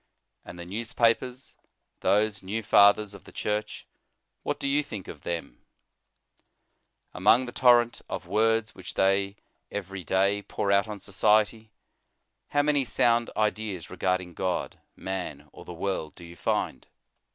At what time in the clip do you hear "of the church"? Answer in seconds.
3.13-3.85